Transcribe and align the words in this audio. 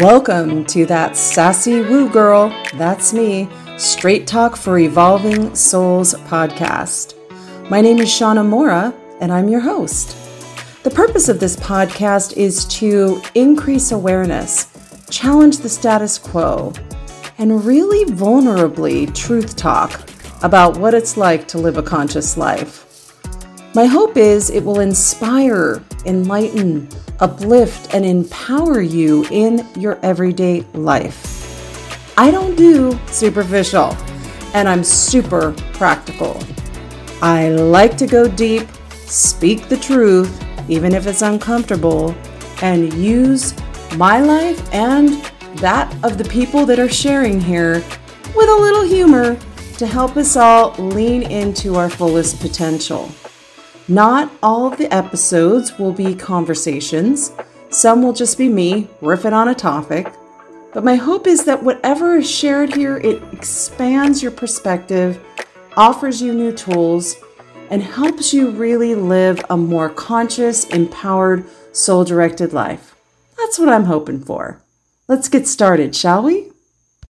Welcome 0.00 0.64
to 0.66 0.86
that 0.86 1.16
sassy 1.16 1.80
woo 1.80 2.10
girl, 2.10 2.48
that's 2.74 3.12
me, 3.12 3.48
Straight 3.78 4.26
Talk 4.26 4.56
for 4.56 4.76
Evolving 4.80 5.54
Souls 5.54 6.14
podcast. 6.26 7.14
My 7.70 7.80
name 7.80 8.00
is 8.00 8.08
Shauna 8.08 8.44
Mora, 8.44 8.92
and 9.20 9.32
I'm 9.32 9.48
your 9.48 9.60
host. 9.60 10.16
The 10.82 10.90
purpose 10.90 11.28
of 11.28 11.38
this 11.38 11.54
podcast 11.54 12.36
is 12.36 12.64
to 12.80 13.22
increase 13.36 13.92
awareness, 13.92 14.66
challenge 15.10 15.58
the 15.58 15.68
status 15.68 16.18
quo, 16.18 16.72
and 17.38 17.64
really 17.64 18.04
vulnerably 18.06 19.14
truth 19.14 19.54
talk 19.54 20.10
about 20.42 20.76
what 20.76 20.94
it's 20.94 21.16
like 21.16 21.46
to 21.46 21.58
live 21.58 21.76
a 21.76 21.84
conscious 21.84 22.36
life. 22.36 23.12
My 23.76 23.86
hope 23.86 24.16
is 24.16 24.50
it 24.50 24.64
will 24.64 24.80
inspire, 24.80 25.80
enlighten, 26.06 26.88
uplift, 27.20 27.94
and 27.94 28.04
empower 28.04 28.80
you 28.80 29.26
in 29.30 29.66
your 29.76 29.98
everyday 30.02 30.60
life. 30.74 32.14
I 32.16 32.30
don't 32.30 32.56
do 32.56 32.98
superficial, 33.06 33.96
and 34.54 34.68
I'm 34.68 34.84
super 34.84 35.52
practical. 35.72 36.40
I 37.20 37.48
like 37.48 37.96
to 37.98 38.06
go 38.06 38.28
deep, 38.28 38.68
speak 38.90 39.68
the 39.68 39.76
truth, 39.76 40.42
even 40.68 40.94
if 40.94 41.06
it's 41.06 41.22
uncomfortable, 41.22 42.14
and 42.62 42.92
use 42.94 43.54
my 43.96 44.20
life 44.20 44.72
and 44.72 45.22
that 45.56 45.92
of 46.04 46.18
the 46.18 46.24
people 46.24 46.66
that 46.66 46.78
are 46.78 46.88
sharing 46.88 47.40
here 47.40 47.82
with 48.34 48.48
a 48.48 48.56
little 48.60 48.82
humor 48.82 49.36
to 49.78 49.86
help 49.86 50.16
us 50.16 50.36
all 50.36 50.72
lean 50.78 51.22
into 51.30 51.76
our 51.76 51.90
fullest 51.90 52.40
potential. 52.40 53.10
Not 53.86 54.32
all 54.42 54.66
of 54.66 54.78
the 54.78 54.92
episodes 54.92 55.78
will 55.78 55.92
be 55.92 56.14
conversations, 56.14 57.32
some 57.68 58.02
will 58.02 58.14
just 58.14 58.38
be 58.38 58.48
me 58.48 58.88
riffing 59.02 59.34
on 59.34 59.48
a 59.48 59.54
topic. 59.54 60.10
But 60.72 60.84
my 60.84 60.94
hope 60.94 61.26
is 61.26 61.44
that 61.44 61.62
whatever 61.62 62.16
is 62.16 62.30
shared 62.30 62.74
here, 62.74 62.96
it 62.96 63.22
expands 63.32 64.22
your 64.22 64.32
perspective, 64.32 65.22
offers 65.76 66.22
you 66.22 66.32
new 66.32 66.50
tools, 66.50 67.16
and 67.68 67.82
helps 67.82 68.32
you 68.32 68.50
really 68.50 68.94
live 68.94 69.44
a 69.50 69.56
more 69.56 69.90
conscious, 69.90 70.64
empowered, 70.64 71.44
soul 71.72 72.04
directed 72.04 72.54
life. 72.54 72.94
That's 73.36 73.58
what 73.58 73.68
I'm 73.68 73.84
hoping 73.84 74.20
for. 74.20 74.62
Let's 75.08 75.28
get 75.28 75.46
started, 75.46 75.94
shall 75.94 76.22
we? 76.22 76.53